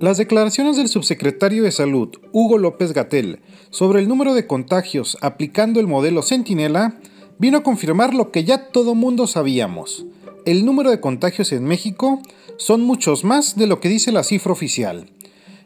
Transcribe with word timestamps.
Las 0.00 0.18
declaraciones 0.18 0.76
del 0.76 0.88
subsecretario 0.88 1.62
de 1.62 1.70
Salud, 1.70 2.08
Hugo 2.32 2.58
López 2.58 2.92
Gatel, 2.92 3.38
sobre 3.70 4.00
el 4.00 4.08
número 4.08 4.34
de 4.34 4.46
contagios 4.46 5.16
aplicando 5.20 5.78
el 5.78 5.86
modelo 5.86 6.22
Centinela, 6.22 6.98
vino 7.38 7.58
a 7.58 7.62
confirmar 7.62 8.12
lo 8.12 8.32
que 8.32 8.42
ya 8.42 8.70
todo 8.70 8.96
mundo 8.96 9.28
sabíamos. 9.28 10.04
El 10.46 10.66
número 10.66 10.90
de 10.90 11.00
contagios 11.00 11.52
en 11.52 11.64
México 11.64 12.20
son 12.56 12.80
muchos 12.82 13.22
más 13.22 13.56
de 13.56 13.68
lo 13.68 13.78
que 13.80 13.88
dice 13.88 14.10
la 14.10 14.24
cifra 14.24 14.52
oficial. 14.52 15.10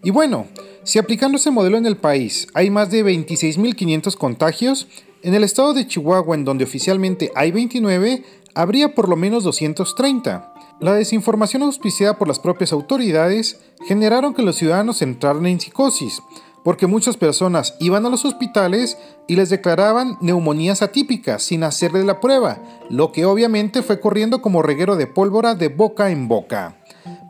Y 0.04 0.10
bueno, 0.10 0.46
si 0.84 0.98
aplicando 0.98 1.38
ese 1.38 1.50
modelo 1.50 1.78
en 1.78 1.86
el 1.86 1.96
país 1.96 2.48
hay 2.52 2.68
más 2.68 2.90
de 2.90 3.04
26.500 3.04 4.14
contagios, 4.16 4.88
en 5.22 5.34
el 5.34 5.44
estado 5.44 5.74
de 5.74 5.86
Chihuahua, 5.86 6.34
en 6.34 6.44
donde 6.44 6.64
oficialmente 6.64 7.32
hay 7.34 7.50
29, 7.50 8.24
habría 8.54 8.94
por 8.94 9.08
lo 9.08 9.16
menos 9.16 9.44
230. 9.44 10.54
La 10.80 10.94
desinformación 10.94 11.62
auspiciada 11.62 12.18
por 12.18 12.28
las 12.28 12.38
propias 12.38 12.72
autoridades 12.72 13.60
generaron 13.86 14.32
que 14.32 14.42
los 14.42 14.56
ciudadanos 14.56 15.02
entraran 15.02 15.46
en 15.46 15.60
psicosis, 15.60 16.22
porque 16.62 16.86
muchas 16.86 17.16
personas 17.16 17.74
iban 17.80 18.06
a 18.06 18.10
los 18.10 18.24
hospitales 18.24 18.98
y 19.26 19.36
les 19.36 19.50
declaraban 19.50 20.18
neumonías 20.20 20.82
atípicas 20.82 21.42
sin 21.42 21.64
hacerle 21.64 22.04
la 22.04 22.20
prueba, 22.20 22.60
lo 22.90 23.10
que 23.10 23.24
obviamente 23.24 23.82
fue 23.82 24.00
corriendo 24.00 24.40
como 24.40 24.62
reguero 24.62 24.96
de 24.96 25.06
pólvora 25.06 25.54
de 25.54 25.68
boca 25.68 26.10
en 26.10 26.28
boca. 26.28 26.76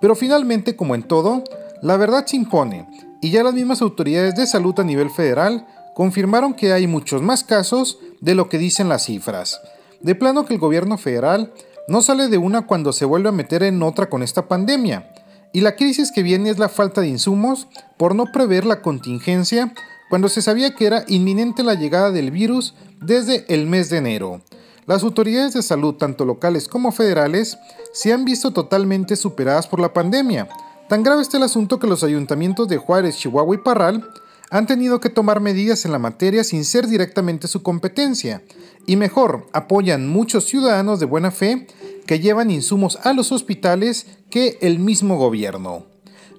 Pero 0.00 0.14
finalmente, 0.14 0.76
como 0.76 0.94
en 0.94 1.04
todo, 1.04 1.42
la 1.82 1.96
verdad 1.96 2.26
se 2.26 2.36
impone, 2.36 2.86
y 3.20 3.30
ya 3.30 3.42
las 3.42 3.54
mismas 3.54 3.80
autoridades 3.80 4.34
de 4.34 4.46
salud 4.46 4.78
a 4.78 4.84
nivel 4.84 5.10
federal 5.10 5.66
confirmaron 5.98 6.54
que 6.54 6.72
hay 6.72 6.86
muchos 6.86 7.22
más 7.22 7.42
casos 7.42 7.98
de 8.20 8.36
lo 8.36 8.48
que 8.48 8.56
dicen 8.56 8.88
las 8.88 9.06
cifras. 9.06 9.60
De 10.00 10.14
plano 10.14 10.46
que 10.46 10.54
el 10.54 10.60
gobierno 10.60 10.96
federal 10.96 11.52
no 11.88 12.02
sale 12.02 12.28
de 12.28 12.38
una 12.38 12.68
cuando 12.68 12.92
se 12.92 13.04
vuelve 13.04 13.30
a 13.30 13.32
meter 13.32 13.64
en 13.64 13.82
otra 13.82 14.08
con 14.08 14.22
esta 14.22 14.46
pandemia. 14.46 15.12
Y 15.52 15.60
la 15.60 15.74
crisis 15.74 16.12
que 16.12 16.22
viene 16.22 16.50
es 16.50 16.58
la 16.60 16.68
falta 16.68 17.00
de 17.00 17.08
insumos 17.08 17.66
por 17.96 18.14
no 18.14 18.26
prever 18.26 18.64
la 18.64 18.80
contingencia 18.80 19.74
cuando 20.08 20.28
se 20.28 20.40
sabía 20.40 20.76
que 20.76 20.86
era 20.86 21.02
inminente 21.08 21.64
la 21.64 21.74
llegada 21.74 22.12
del 22.12 22.30
virus 22.30 22.76
desde 23.00 23.44
el 23.52 23.66
mes 23.66 23.90
de 23.90 23.96
enero. 23.96 24.40
Las 24.86 25.02
autoridades 25.02 25.54
de 25.54 25.64
salud, 25.64 25.96
tanto 25.96 26.24
locales 26.24 26.68
como 26.68 26.92
federales, 26.92 27.58
se 27.92 28.12
han 28.12 28.24
visto 28.24 28.52
totalmente 28.52 29.16
superadas 29.16 29.66
por 29.66 29.80
la 29.80 29.92
pandemia. 29.92 30.48
Tan 30.88 31.02
grave 31.02 31.22
está 31.22 31.38
el 31.38 31.42
asunto 31.42 31.80
que 31.80 31.88
los 31.88 32.04
ayuntamientos 32.04 32.68
de 32.68 32.76
Juárez, 32.76 33.16
Chihuahua 33.16 33.56
y 33.56 33.58
Parral 33.58 34.08
han 34.50 34.66
tenido 34.66 35.00
que 35.00 35.10
tomar 35.10 35.40
medidas 35.40 35.84
en 35.84 35.92
la 35.92 35.98
materia 35.98 36.44
sin 36.44 36.64
ser 36.64 36.86
directamente 36.86 37.48
su 37.48 37.62
competencia, 37.62 38.42
y 38.86 38.96
mejor, 38.96 39.46
apoyan 39.52 40.08
muchos 40.08 40.46
ciudadanos 40.46 40.98
de 41.00 41.06
buena 41.06 41.30
fe 41.30 41.66
que 42.06 42.20
llevan 42.20 42.50
insumos 42.50 42.98
a 43.04 43.12
los 43.12 43.32
hospitales 43.32 44.06
que 44.30 44.58
el 44.62 44.78
mismo 44.78 45.18
gobierno. 45.18 45.84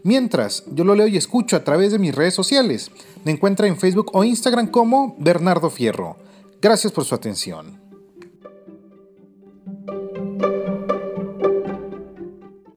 Mientras, 0.03 0.63
yo 0.73 0.83
lo 0.83 0.95
leo 0.95 1.07
y 1.07 1.17
escucho 1.17 1.55
a 1.55 1.63
través 1.63 1.91
de 1.91 1.99
mis 1.99 2.15
redes 2.15 2.33
sociales. 2.33 2.89
Me 3.25 3.31
encuentra 3.31 3.67
en 3.67 3.77
Facebook 3.77 4.11
o 4.13 4.23
Instagram 4.23 4.67
como 4.67 5.15
Bernardo 5.19 5.69
Fierro. 5.69 6.17
Gracias 6.61 6.91
por 6.91 7.05
su 7.05 7.13
atención. 7.13 7.88